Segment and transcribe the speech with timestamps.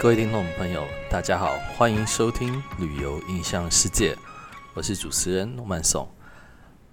[0.00, 4.14] 各位听众朋友，大家好，欢迎收听《旅游印象世界》，
[4.72, 6.08] 我是主持人诺曼颂。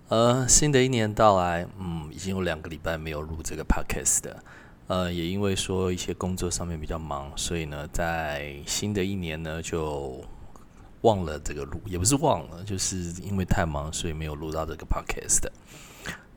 [0.08, 4.44] 呃，新的一年到来，嗯，已经有两个礼拜没有录这个 podcast 的，
[4.88, 10.20] 呃，也因为说一些工作上面比较忙，所以呢，在新的一年呢就
[11.02, 15.52] 忘了这个录，也不是忘了，就是因为太忙，所以没有录到这个 podcast 的。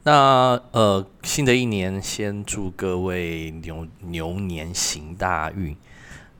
[0.03, 5.75] 那呃，新的一年，先祝各位牛牛年行大运。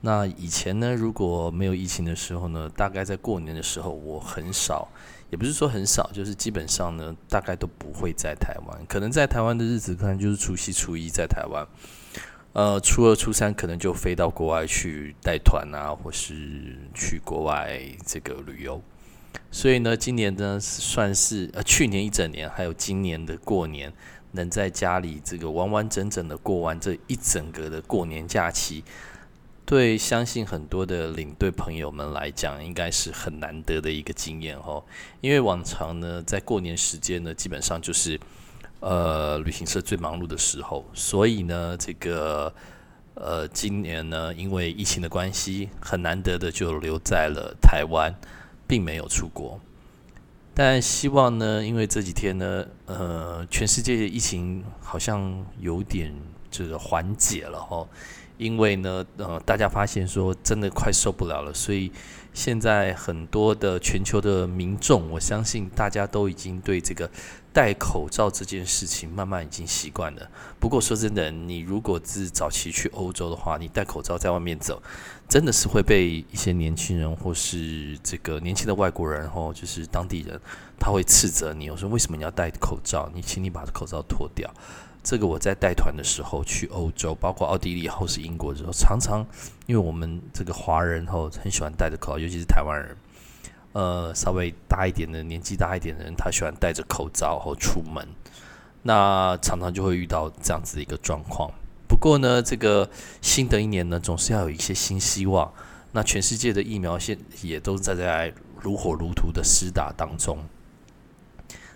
[0.01, 4.87] 那以前呢，如果没有疫情的时候呢，大概在过年的时候，我很少，
[5.29, 8.85] 也不是说很少，就是基本上呢，大概都不会在台湾。
[8.87, 11.67] 可能在台湾的日子，可能就是除夕、初一在台湾，
[12.53, 18.81] 呃，初二、初三可能就飞到国外去带团啊，或是去国外这个旅游。
[19.51, 23.91] 所以呢，今年呢算是呃去年一整年，还有今年的过年，
[24.31, 28.83] 能在家里这个完完整整的过完这一整个的过年假期。
[29.69, 34.83] 对，相信很多的领队朋友们来讲，应该是很难得的一个经验哦。
[35.21, 38.19] 因为往常呢，在过年时间呢，基本上就是
[38.79, 42.51] 呃旅行社最忙碌的时候，所以呢，这个
[43.13, 48.11] 呃今年呢，因为疫情的关系，很难得的就留在了台湾，
[48.65, 49.61] 并没有出国。
[50.55, 56.11] 但希望呢，因为这几天呢，呃，全世界的疫情好像有点
[56.49, 57.87] 这个缓解了哈。
[58.39, 61.91] 因为呢，呃，大家发现说真的快受不了了，所以
[62.33, 67.11] 现在很多的全球的民众，我相信大家都已经对这个
[67.51, 70.31] 戴口罩这件事情慢慢已经习惯了。
[70.57, 74.81] 不过说真的，你如果是早期去欧洲的话，你戴口罩在外面走，
[75.27, 80.39] 真的是会被一些年轻人或是这个年轻的外国人，或就是当地人，
[80.79, 83.11] 他会斥责你，我说为什么你要戴口罩？
[83.13, 84.49] 你请你把口罩脱掉。
[85.01, 89.25] 这个我在带团的时候去欧洲，包括奥地利或是英国的时候，常常
[89.65, 92.97] 因为我们这个华人后很喜欢戴着口罩，尤其是台湾人，
[93.73, 98.07] 呃，稍微大一点的年纪大一点的人，他喜欢戴着口罩后出门，
[98.83, 101.49] 那常常就会遇到这样子的一个状况。
[101.87, 102.89] 不过呢，这个
[103.21, 105.51] 新的一年呢，总是要有一些新希望。
[105.91, 110.37] 那全世界的疫苗现也都在在如火如荼的施打当中。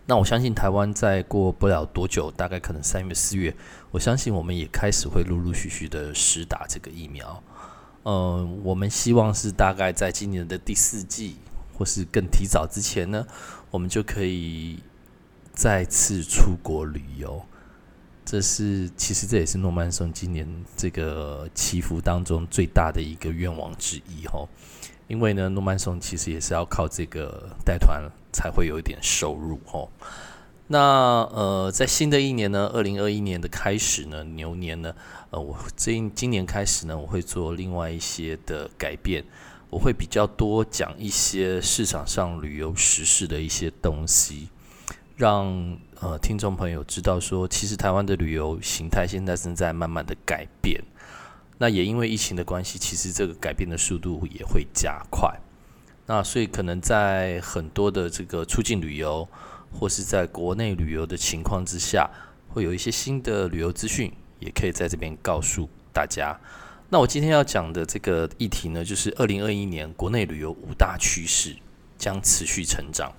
[0.05, 3.55] 那我相信台湾再过不了多久，大概可能三月四月，
[3.89, 7.41] 我相信我们也开始会陆陆续续的施打这个疫苗。
[8.03, 11.37] 嗯，我们希望是大概在今年的第四季，
[11.73, 13.25] 或是更提早之前呢，
[13.71, 14.79] 我们就可以
[15.53, 17.41] 再次出国旅游。
[18.25, 24.49] 这是其实这也是诺曼松今年这个祈福当中最大的一个愿望之一吼。
[25.07, 29.89] 因为呢，诺曼松其实也是要靠这个带团才会有一点收入哦。
[30.67, 30.79] 那
[31.33, 34.95] 呃，在新的一年呢，二零二一年的开始呢，牛年呢，
[35.29, 39.23] 呃，我这今年开始呢，我会做另外一些的改变，
[39.69, 44.47] 我会比较多讲一些市场上旅游时事的一些东西，
[45.17, 50.81] 让呃听众朋友知道说，其实台湾的旅游形态现在正在慢慢的改变。
[51.57, 55.39] 那也因为疫情的关系，其实这个改变的速度也会加快。
[56.05, 59.27] 那所以可能在很多的这个出境旅游，
[59.71, 62.09] 或是在国内旅游的情况之下，
[62.49, 66.39] 会有一些新的旅游资讯，也可以在这边告诉大家。
[66.89, 71.55] 那我今天要讲的这个议题呢，就是二零二一年国内旅游五大趋势
[71.97, 73.13] 将持续成长。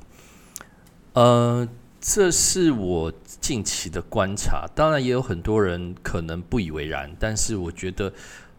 [1.14, 1.68] 呃。
[2.06, 3.10] 这是我
[3.40, 8.12] 近期的观察，当然也有很多人可能不以为然，但是我觉得，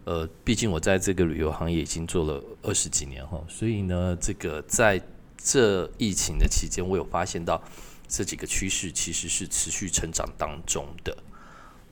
[0.04, 5.00] 呃，毕竟我在这个旅游行业已经做了二十几年哈，所以呢，这个在
[5.38, 7.62] 这疫情的期间，我有发现到
[8.08, 11.16] 这几个趋势其实是持续成长当中的。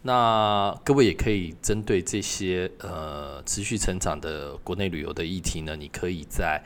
[0.02, 6.64] 那各位也可以针对这些呃持续成长的国内旅游的议题呢，你可以在。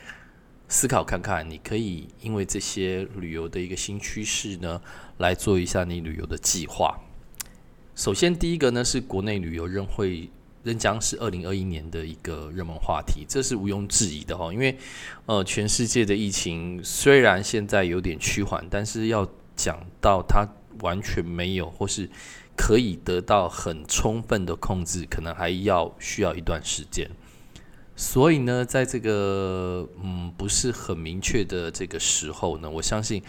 [0.70, 4.82] 思考看看，你可以因为这些旅游的一个新趋势呢，
[5.18, 7.00] 来做一下你旅游的计划。
[7.96, 10.30] 首先，第一个呢是国内旅游仍会
[10.64, 14.52] 仍将是二零二一年的一个热门话题，这是毋庸置疑的哈。
[14.52, 14.78] 因为
[15.26, 20.46] 呃，全世界的疫情虽然现在有点趋缓，但是要讲到它
[20.82, 22.10] 完全没有或是
[22.58, 27.10] 可以得到很充分的控制，可能还要需要一段时间。
[28.00, 33.24] 所以呢，在这个嗯不是很明确的这个时候呢，我相信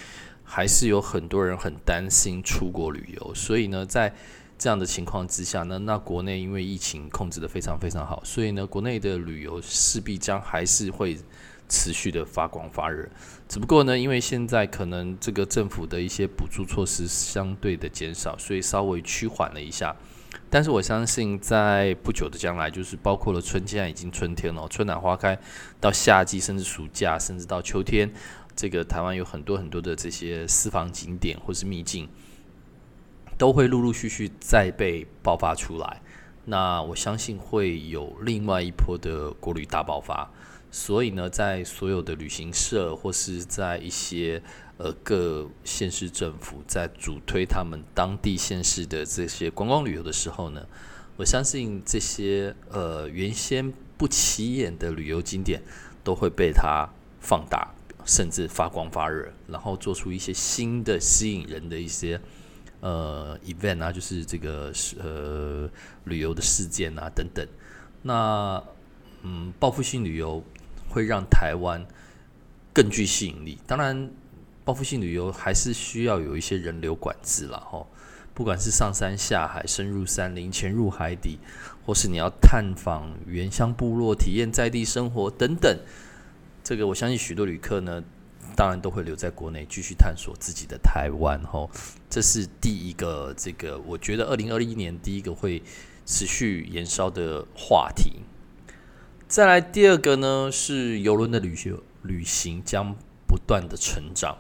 [0.44, 3.35] 还是有很多人很担心出国旅游。
[3.35, 4.12] 所以呢，在
[4.59, 11.17] 这样的情况之下呢，那国内因为疫情控制的非常非常好，所以呢，国内的旅游势必将还是会
[11.67, 13.09] 持续的发光发热。
[13.49, 19.97] 只不过呢，因为现在可能这个政府的一些补助措施相对的减少，所以稍微趋缓了一下。
[20.51, 25.39] 但是我相信，在不久的将来，就是包括了春，现在已经春天了，春暖花开，
[25.81, 28.11] 到夏季，甚至暑假，甚至到秋天，
[28.57, 32.09] 这个台湾有很多很多的这些私房景点或是秘境，
[33.37, 36.01] 都会陆陆续续再被爆发出来。
[36.47, 40.31] 那我相信会有另外一波的国旅大爆发。
[40.71, 44.43] 所以呢，在所有的旅行社或是在一些
[44.79, 50.67] 呃各县市政府在主推他们当地县市的这些观光旅游的时候呢，
[51.17, 55.63] 我相信这些呃原先不起眼的旅游景点
[56.03, 56.89] 都会被它
[57.21, 62.21] 放大，甚至发光发热，然后做出一些新的吸引人的一些
[62.81, 65.71] 呃 event 啊，就是这个呃
[66.05, 67.47] 旅游的事件啊等等。
[68.03, 68.63] 那
[69.23, 70.43] 嗯，报复性旅游。
[70.91, 71.85] 会让台湾
[72.73, 73.59] 更具吸引力。
[73.67, 74.11] 当然，
[74.69, 77.87] 报复性旅游还是需要有一些人流管制了哈。
[78.35, 81.38] 不管是上山下海、深入山林、潜入海底，
[81.87, 85.75] 或是你要探访原乡部落、体验在地生活等等，
[86.62, 88.05] 这个我相信许多旅客呢，
[88.55, 91.67] 当然都会留在国内继续探索自己的台湾哈。
[92.11, 95.62] 这是第一个，这个我觉得二零二一年第一个会
[96.05, 98.20] 持续延烧的话题。
[99.26, 102.94] 再来第二个呢，是游轮的旅行旅行将
[103.26, 104.37] 不断的成长。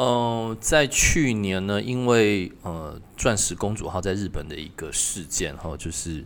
[0.00, 6.24] 嗯，在去年呢，因为呃钻石公主号在日本的一个事件哈，就是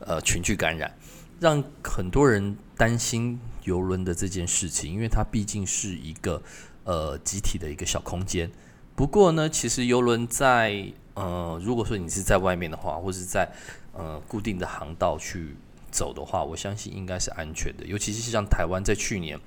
[0.00, 0.92] 呃群聚感染，
[1.38, 6.42] 让很多人担心游轮的这件事情，因为它毕竟是一个
[6.82, 8.50] 呃集体的一个小空间。
[8.96, 13.48] 不过呢，其实游轮在呃如果说你是在外面的话，或是在
[13.92, 15.54] 呃固定的航道去。
[15.90, 17.86] 走的话，我相信应该是安全的。
[17.86, 19.40] 尤其是像台湾，在去年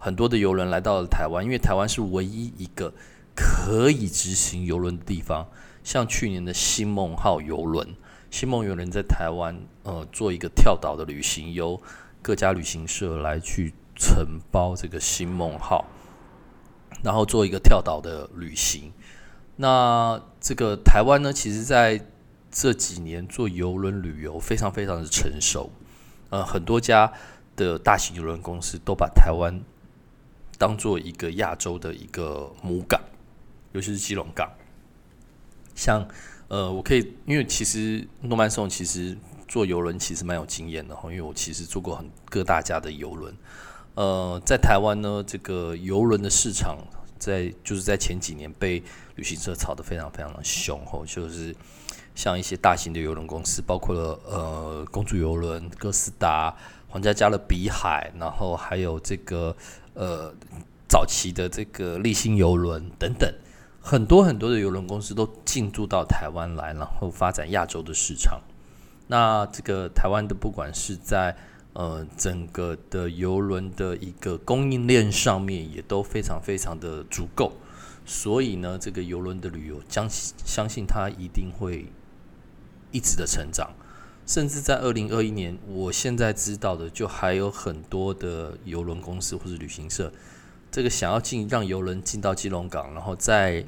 [0.00, 2.92] 很多的游轮来到了台湾，因为台湾是唯一一个
[3.36, 5.46] 可以执行游轮的地方。
[5.84, 7.86] 像去年的新梦号游轮，
[8.30, 11.80] 新梦游轮在台湾呃做一个跳岛的旅行，由
[12.22, 15.84] 各家旅行社来去承包这个新梦号，
[17.02, 18.92] 然后做一个跳岛的旅行。
[19.56, 22.00] 那这个台湾呢，其实在
[22.50, 25.70] 这几年做游轮旅游非常非常的成熟，
[26.30, 27.12] 呃，很多家
[27.56, 29.60] 的大型游轮公司都把台湾
[30.60, 33.00] 当做一个亚洲的一个母港，
[33.72, 34.46] 尤其是基隆港。
[35.74, 36.06] 像
[36.48, 39.16] 呃，我可以，因为其实诺曼颂其实
[39.48, 43.34] 做游轮其实蛮有经验的哈，因为我其实做过很各大家的游轮。
[43.94, 46.76] 呃，在台湾呢，这个游轮的市场
[47.18, 48.82] 在就是在前几年被
[49.14, 51.56] 旅行社炒得非常非常的凶吼，就是。
[52.12, 56.54] 像一些大型的邮轮公司，包括了呃公主邮轮、哥斯达、
[56.90, 59.56] 皇家加勒比海，然后还有这个
[59.94, 60.34] 呃
[60.88, 63.32] 早期的这个立新邮轮等等，
[63.80, 68.40] 很多很多的邮轮公司都进驻到台湾来，然后发展亚洲的市场。
[69.06, 71.36] 那这个台湾的不管是在
[71.72, 77.52] 呃整个的邮轮的一个供应链上面，也都非常非常的足够，
[78.04, 81.86] 所以呢，这个邮轮的旅游将相信它一定会。
[82.92, 83.70] 一直的成长，
[84.30, 90.12] 甚至在二零二一年，我现在知道的就还有很多的游轮公司或者旅行社，
[90.70, 93.66] 这个想要进让游轮进到基隆港，然后再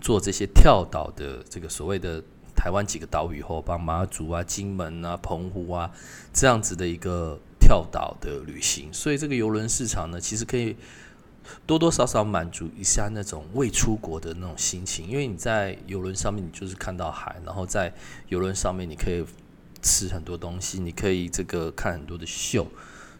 [0.00, 2.20] 做这些跳岛的这个所谓的
[2.56, 5.88] 台湾几个岛屿后，帮马祖啊、金门啊、澎湖啊
[6.32, 10.74] 这样子的一个跳岛的旅行，所以这个游轮市场呢，其实可以。
[11.66, 17.92] 多多少少满足一下那种未出国的那种心情，因为你在游轮上面，你就是看到海，然后在
[18.28, 19.22] 游轮上面你可以
[19.84, 22.66] 吃很多东西，你可以这个看很多的秀，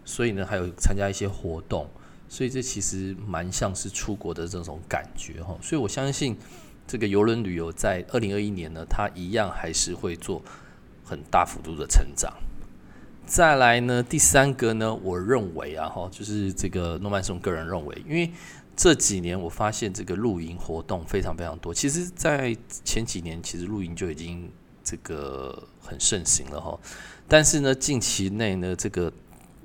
[0.05, 1.89] 所以呢，还有参加一些活动，
[2.29, 5.57] 所以这其实蛮像是出国的这种感觉哈。
[5.63, 6.37] 所以我相信
[6.87, 10.43] 这个游轮旅游在二零二一年呢，它一样还是会做
[11.05, 12.33] 很大幅度的成长。
[13.27, 18.31] 再来呢，第三个呢，我认为啊，哈，就是这个诺曼松个人认为，因为
[18.77, 21.73] 这几年我发现这个露营活动非常非常多。
[21.73, 22.55] 其实，在
[22.85, 24.51] 前几年，其实露营就已经
[24.85, 26.79] 这个很盛行了哈。
[27.27, 29.13] 但是呢，近期内呢，这个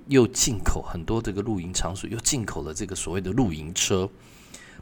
[0.08, 4.10] 又进口很多这个露营场所，又进口了这个所谓的露营车，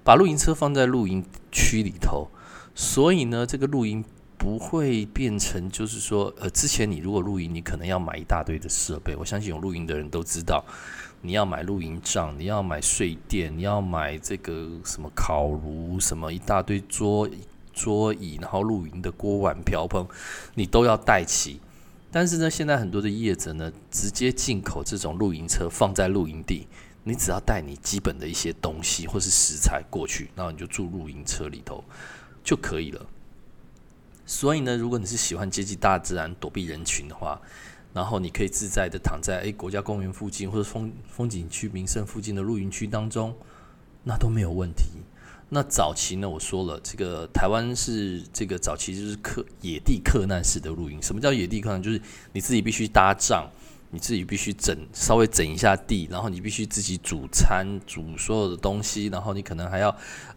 [0.04, 2.28] 把露营车放在露营区里头，
[2.76, 4.06] 所以呢，这个露营。
[4.40, 9.16] 不会变成，就是说，呃，之前你如果露营，你可能要买一大堆的设备。
[9.16, 10.64] 我相信有露营的人都知道，
[11.22, 17.28] 你要买露营帐，你要买睡垫，你要买这个什么烤炉，什么一大堆桌
[17.78, 20.08] 桌椅，然后露营的锅碗瓢盆，
[20.56, 21.60] 你都要带齐。
[22.12, 26.68] 但是呢，现在很多的业者呢，直接进口这种露营车放在露营地，
[27.04, 31.84] 你只要带你基本的一些东西或是食材过去，然后你就住露营车里头
[32.44, 33.06] 就可以了。
[34.26, 37.40] 所以呢，如果你是喜欢接近大自然、躲避人群的话，
[37.94, 43.36] 然后你可以自在的躺在诶国家公园附近或者风风景区、名胜附近的露营区当中，
[44.04, 44.86] 那都没有问题。
[45.50, 51.02] 那早期呢，我说了，这个台湾是这个早期就是客野地客难式的露营。
[51.02, 51.82] 什么叫野地客难？
[51.82, 52.02] 就是
[52.34, 53.50] 你自己必须搭帐。
[53.90, 59.90] 你自己必须整稍微整一下地，然后你必须自己煮餐煮所有的东西，然后你可能还要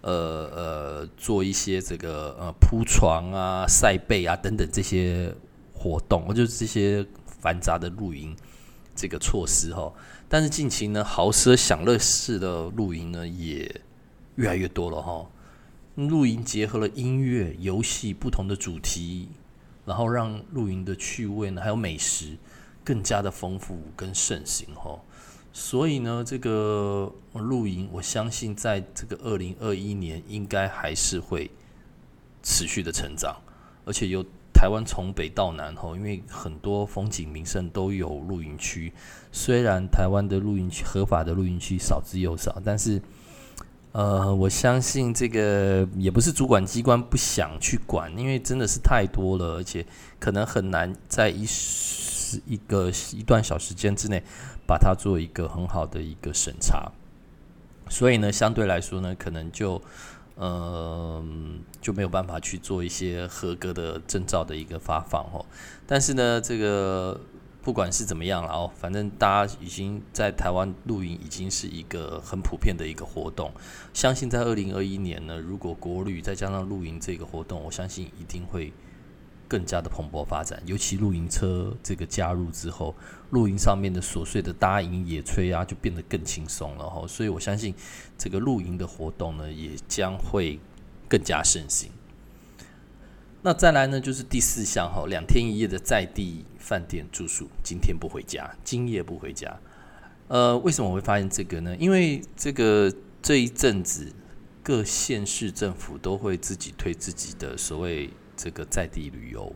[0.03, 5.35] 呃呃做一些这个呃铺床啊、晒被啊等等这些
[5.75, 8.37] 活动，就是这些繁杂的露营
[8.95, 9.93] 这个措施哈。
[10.29, 13.69] 但是近期呢，豪奢享乐式的露营呢也
[14.37, 15.27] 越来越多了哈。
[15.97, 19.29] 露营结合了音乐、游戏不同的主题，
[19.85, 22.37] 然后让露营的趣味呢还有美食。
[22.83, 24.99] 更加的丰富跟盛行哈，
[25.53, 31.51] 所以呢，这个露营，我相信在这个二零二一年应该还是会
[32.43, 33.37] 持续的成长，
[33.85, 38.93] 而且由台湾从北到南哈，因为很多风景名胜都有露营区，
[39.31, 43.01] 虽然台湾的露营区合法的露营区少之又少，但是
[43.93, 49.85] 呃，我相信这个也不是主管机关不想去管，因为真的是太多了，而且
[50.19, 51.47] 可能很难在一。
[52.31, 54.23] 是一个一段小时间之内，
[54.65, 56.93] 把它做一个很好的一个审查，
[57.89, 59.83] 所以呢，相对来说呢，可能就
[60.37, 61.21] 呃
[61.81, 65.45] 就没有办法去做一些合格的证照的一个发放哦。
[65.89, 67.21] 但是呢，这个
[67.63, 73.53] 不管是怎么样了哦，反正大家已经在台湾露营已经是一个很普遍的一个活动。
[73.93, 78.73] 相信在二零二一年呢，如果国旅再加上露营这个活动，我相信一定会。
[79.51, 82.95] 更加的蓬勃发展，尤其露营车这个加入之后，
[83.31, 87.05] 露营上面的琐碎的搭营、野炊啊，就变得更轻松了哈。
[87.09, 87.75] 所以我相信
[88.17, 90.61] 这个露营的活动呢，也将会
[91.09, 91.91] 更加盛行。
[93.43, 99.59] 那再来呢，就是第四项哈，两天一夜的在地饭店住宿，今天不回家，今夜不回家。
[100.29, 101.77] 呃，为什么我会发现这个呢？
[101.77, 102.93] 因为这个
[103.23, 104.13] 这一阵子
[104.63, 108.11] 各县市政府都会自己推自己的所谓。
[108.43, 109.55] 这个在地旅游，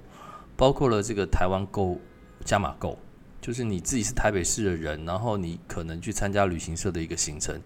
[0.58, 1.98] 包括了这个台湾购
[2.44, 2.98] 加码购，
[3.40, 7.58] 就是你自己是台北市的人，然后你可能去参加旅行社的一个行程，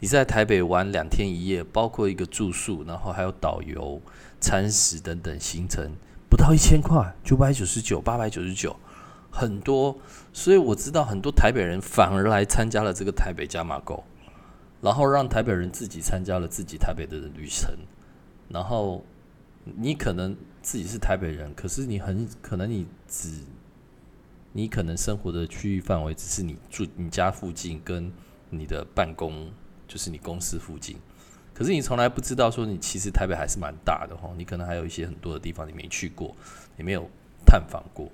[0.00, 4.00] 你在台北玩两天一夜，包括一个住宿，然后还有导游、
[4.40, 5.92] 餐食等等行程，
[6.28, 8.76] 不到一千块，九百九十九、八百九十九，
[9.30, 9.96] 很多。
[10.32, 14.04] 所以我知道很多台北人反而来参加了这个台北加码购，
[14.80, 17.70] 然后让台北人自己参加了自己台北的旅程，
[18.48, 19.04] 然后
[19.64, 20.36] 你可能。
[20.66, 23.30] 自己是台北人，可是你很可能你只，
[24.50, 28.12] 你可能生活的区域范围只是你住你家附近跟
[28.50, 29.48] 你的办公，
[29.86, 30.96] 就是你公司附近，
[31.54, 36.34] 可是你从来不知道说你其实台北还是蛮大的哈，你可能还有一些很多的地方你没去过，
[36.76, 37.08] 你没有
[37.46, 38.10] 探访过，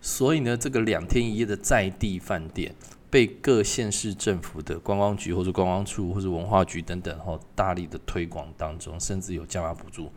[0.00, 2.74] 所以呢，这个两天一夜的在地饭店
[3.10, 10.10] 被各县市政府的观光局或者观光处或者文化局等等哈大力的推广当中，甚至有加码补助。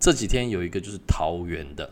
[0.00, 1.90] 这几天有一个就是桃园的，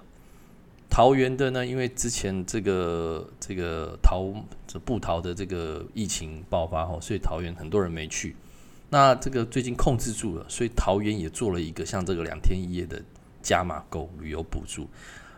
[0.88, 4.32] 桃园的呢，因为之前这个这个桃
[4.66, 8.34] 这布桃的这个疫情爆发后，所以桃园很多人没去。
[8.88, 13.02] 那这个最近控制住了，所以桃园也做了一个像这个两天一夜的
[13.42, 14.88] 加码购旅游补助，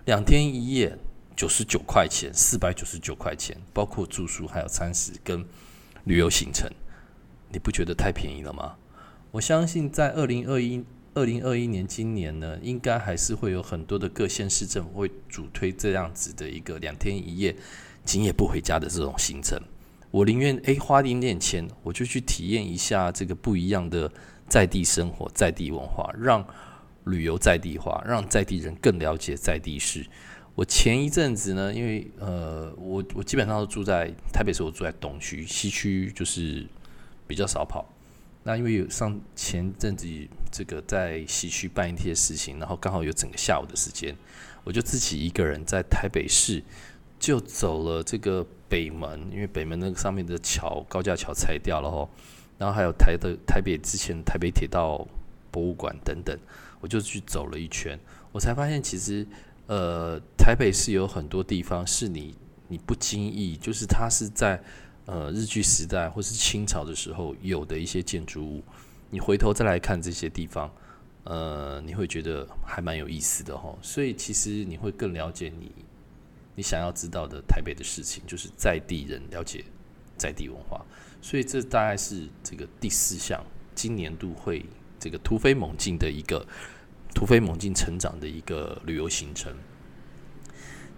[0.04, 0.96] 两天一夜
[1.36, 5.44] 九十九块钱，四百九十九块钱，包括住宿还有餐食跟
[6.04, 6.70] 旅游行程，
[7.50, 8.76] 你不觉得太便宜了吗？
[9.30, 10.84] 我相信在二零二一。
[11.14, 17.56] 二零二一年，今年呢，应该还是会有很多的各县市政府会主推这样子的一个两天一夜、
[18.04, 19.60] 今夜不回家的这种行程。
[20.10, 24.10] 我宁愿诶花一点点钱，我就去体验一下这个不一样的
[24.48, 26.46] 在地生活、在地文化，让
[27.04, 30.06] 旅游在地化，让在地人更了解在地事。
[30.54, 36.66] 我前一阵子呢，因为呃，我我基本上都住在台北，市我住在东区，西区就是
[37.26, 37.86] 比较少跑。
[38.44, 40.08] 那因为有上前阵子
[40.50, 44.16] 这个在西区办一些事情，然后刚好有整个下午的时间，
[44.64, 46.62] 我就自己一个人在台北市
[47.18, 52.08] 就走了这个北门，因为北门那个上面的桥高架桥拆掉了吼，
[52.58, 55.06] 然后还有台的台北之前台北铁道
[55.50, 56.38] 博物馆等等，
[56.80, 57.98] 我就去走了一圈，
[58.32, 59.26] 我才发现其实
[59.66, 62.34] 呃台北市有很多地方是你
[62.68, 64.62] 你不经意，就是它是在。
[65.10, 68.62] 呃，日据时代或是清朝的时候有的一些建筑物，
[69.08, 70.70] 你回头再来看这些地方，
[71.24, 73.74] 呃，你会觉得还蛮有意思的哈。
[73.80, 75.72] 所以其实你会更了解你
[76.58, 79.64] 你想要知道的台北的事情，就是在地人了解
[80.16, 80.84] 在地文化。
[81.22, 83.40] 所以这大概是这个第四项
[83.76, 84.66] 今年度会
[84.98, 86.44] 这个突飞猛进的一个
[87.14, 89.54] 突飞猛进成长的一个旅游行程。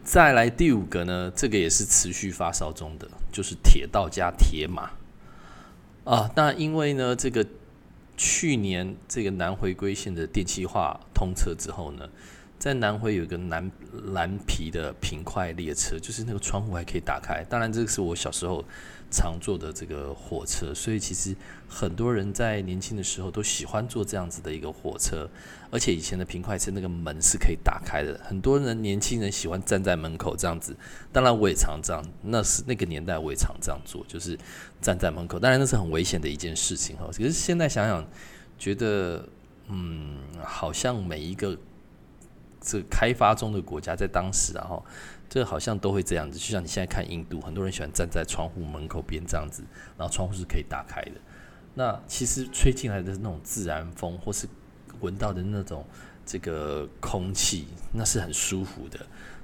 [0.02, 4.92] 再来第五个呢，这个也是持续发烧中的，就是铁道加铁马
[6.04, 6.30] 啊。
[6.34, 7.46] 那因为呢，这个
[8.16, 12.08] 去年这个南回归线的电气化通车之后呢。
[12.60, 13.72] 在南回有一个蓝
[14.12, 17.42] 蓝皮的平快列车，就是那个窗户还可以打开。
[17.48, 18.62] 当然，这个是我小时候
[19.10, 21.34] 常坐的这个火车，所以其实
[21.66, 25.26] 很多人在年轻的时候都喜欢坐这样子的一个火车。
[25.70, 30.76] 而且以前的平快车那个门是可以打开的，很多人年轻人喜欢站在门口这样子。
[31.10, 34.38] 当然，我也常这样，那是那个年代我也常这样做，就是
[34.82, 35.38] 站在门口。
[35.38, 37.06] 当然，那是很危险的一件事情哈。
[37.06, 38.06] 可是现在想想，
[38.58, 39.26] 觉得
[39.68, 41.56] 嗯，好像每一个。
[42.60, 44.82] 这开发中的国家在当时啊，哈，
[45.28, 46.38] 这好像都会这样子。
[46.38, 49.62] 就像你现在看印度，很多人喜欢站在窗户门口边这样子，
[49.96, 51.12] 然后窗户是可以打开的。
[51.74, 54.46] 那其实吹进来的那种自然风，或是
[55.00, 55.84] 闻到的那种
[56.26, 58.98] 这个空气，那是很舒服的。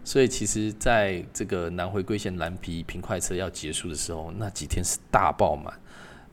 [0.04, 5.72] 所以其实在这个南回归线蓝皮平快车要结束的时候，那几天是大爆满，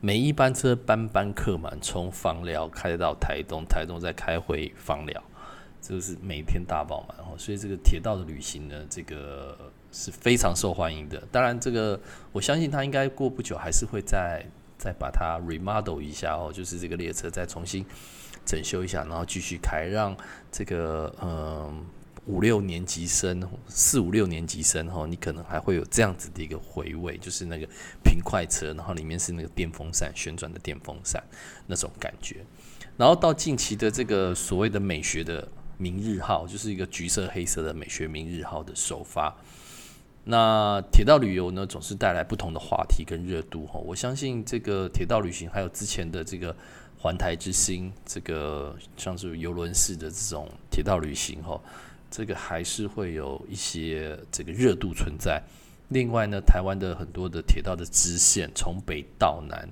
[0.00, 5.22] 每一班车班班客满，从房寮开到台东，台东再开回房寮。
[5.86, 11.22] 这个是每天大爆满哦，所以这个铁道的旅行呢，这个是非常受欢迎的。
[11.30, 12.00] 当然，这个
[12.32, 14.42] 我相信它应该过不久还是会再
[14.78, 17.84] 再把它 remodel 一下哦，就是这个列车再重新
[18.46, 20.16] 整修一下，然后继续开，让
[20.50, 21.84] 这个嗯
[22.24, 27.68] 五六年级生、四五六年级生哈，你可能还会有这样子的一个回味，就是那个
[28.02, 31.22] 平快车，然后里面是那个电风扇旋转的电风扇
[31.66, 32.36] 那种感觉。
[32.96, 35.46] 然后到近期的这个所谓的美学的。
[35.76, 39.34] 明日号就是一个橘色黑色的美学明日号的首发。
[40.26, 43.78] 那铁道旅游呢，总是带来不同的话题跟热度哈。
[43.80, 46.56] 我相信这个铁道旅行，还有之前的这个
[46.98, 51.60] 环台之星，这个像是游轮式的这种铁道旅行哈，
[52.10, 55.42] 这个还是会有一些这个热度存在。
[55.88, 59.68] 另外呢，台湾的很多的铁道的支线，从北到南，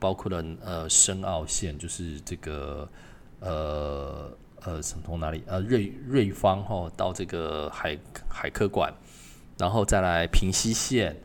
[0.00, 2.88] 包括了呃深澳线，就是这个
[3.38, 4.36] 呃。
[4.64, 5.42] 呃，从哪里？
[5.46, 7.98] 呃，瑞瑞芳哈到这个海
[8.28, 8.92] 海科馆，
[9.58, 11.16] 然后再来平西线，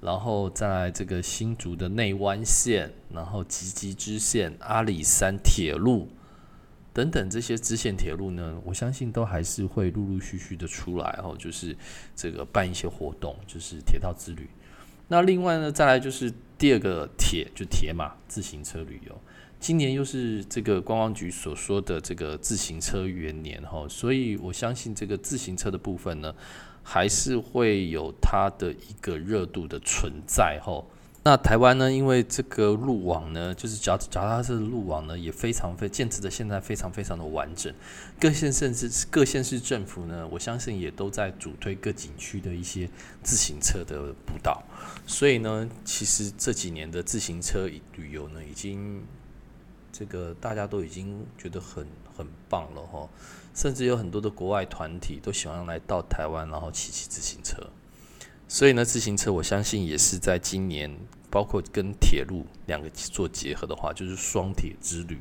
[0.00, 6.08] 然后再来这个新竹的内湾线，然后吉吉支线、阿里山铁路
[6.92, 11.76] 等等这些支线铁路呢，我相信都还是会陆陆续续的出来哦，就是
[12.14, 14.48] 这个办一些活动，就是铁道之旅。
[15.08, 19.20] 那另外呢，再来就是第二个铁，就铁马自行车旅游。
[19.64, 26.34] 今年又是这个观光局所说的这个自行车元年哈，所以我相信这个自行车的部分呢，
[26.82, 30.84] 还是会有它的一个热度的存在哈。
[31.22, 37.72] 那台湾呢，因为这个路网呢，就是脚脚踏车的路网呢，也非常非建制的现在非常非常的完整，
[38.20, 42.86] 各县甚至各县市政府呢，我相信也都在主推各景区的一些
[43.22, 44.62] 自行车的步道，
[45.06, 49.02] 所以呢，其实这几年的自行车旅游呢，已经。
[49.96, 53.08] 这个大家都已经觉得很很棒了哈，
[53.54, 57.64] 甚至有很多的国外团体都喜欢来到台湾，然后骑骑自行车。
[58.48, 60.92] 所以呢，自行车我相信也是在今年，
[61.30, 65.20] 包括跟铁路两个做结合的话，就是双铁之旅。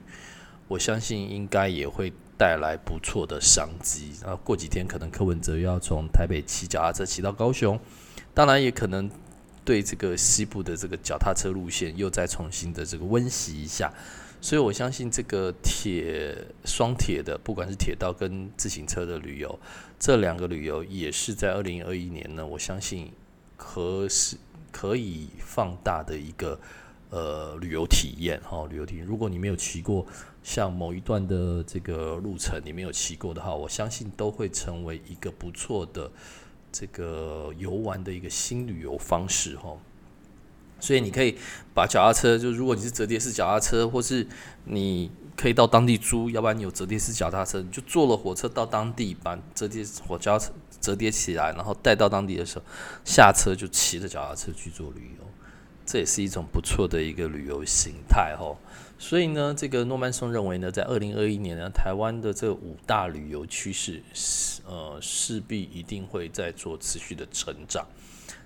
[0.67, 4.13] 我相信应该也会带来不错的商机。
[4.23, 7.79] 然后过几天可能柯文哲要从台北骑脚踏车骑到高雄，
[8.33, 9.07] 当然也可能
[9.63, 13.93] 对这个西部的这个脚踏车路线又再重新的这个温习一下。
[14.43, 19.57] 所以，我相信这个铁双铁的，不管是铁道跟自行车的旅游，
[19.97, 22.45] 这两个旅游也是在二零二一年呢。
[22.45, 23.09] 我相信
[23.55, 24.35] 可是
[24.69, 26.59] 可以放大的一个
[27.09, 29.05] 呃旅游体验哈，旅游体验。
[29.05, 30.05] 如果你没有骑过
[30.43, 36.11] 像某一段的这个路程，你没有骑过的话，我相信都会成为一个不错的
[36.69, 39.77] 这个游玩的一个新旅游方式哈。
[40.83, 41.37] 所以你可以
[41.73, 44.27] 把脚踏车，就如果你是折叠式脚踏车，或是
[44.65, 52.65] 你可以到当地租，要不然你有折叠式脚踏车，你就坐了火车到当地，把折叠火脚车折叠起来，然后带到当地的时候，
[53.05, 55.25] 下车就骑着脚踏车去做旅游，
[55.85, 58.53] 这也是一种不错的一个旅游形态哈。
[58.99, 64.03] 所以呢，这个诺曼松认为呢，在二零二一年呢，台湾的这五大旅游趋势，
[64.65, 67.87] 呃，势必一定会在做持续的成长。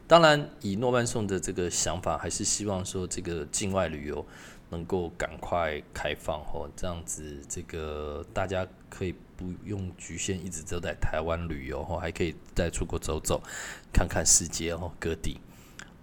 [0.08, 4.26] 当然，以诺曼颂的这个想法，还是希望说这个境外旅游
[4.70, 13.44] 能够赶快开放哦，这样子这个大家可以不用局限一直都在台湾旅游哦，还可以再出国走走，
[13.92, 15.42] 看看世界哦，各地。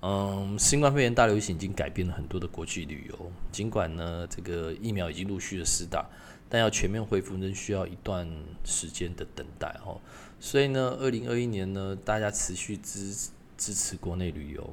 [0.02, 6.04] 嗯，新冠肺炎大流行已经改变了很多的国际旅游，尽管呢这个疫苗已经陆续的施打，
[6.50, 8.28] 但要全面恢复，仍需要一段
[8.64, 9.98] 时间的等待哦。
[10.38, 13.16] 所以呢，二零二一年呢，大家持续支
[13.56, 14.68] 支持国内旅游，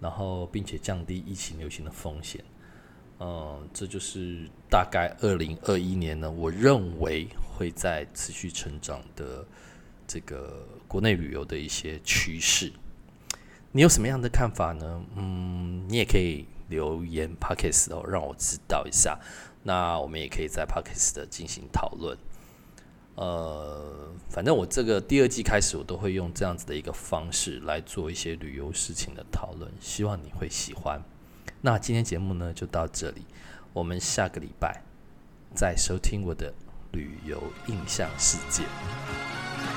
[0.00, 2.44] 然后并且降低疫情流行的风险。
[3.18, 9.46] 嗯，这就是大概二零二一年呢，我认为会在持续成长的
[10.06, 12.70] 这个国内旅游的一些趋势。
[13.72, 15.04] 你有什么样的看法呢？
[15.16, 19.18] 嗯，你也可以留言 p o c k s t 哦，让我知道一下。
[19.62, 22.16] 那我们也可以在 p o c k e t 的进行讨论。
[23.16, 31.02] 呃，反正我这个第二季开始，我都会用这样子的一个方式来做一些旅游事情的讨论，希望你会喜欢。
[31.62, 33.22] 那今天节目呢就到这里，
[33.72, 34.82] 我们下个礼拜
[35.54, 36.52] 再收听我的
[36.92, 38.64] 旅游印象世界，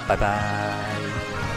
[0.07, 1.48] 拜拜。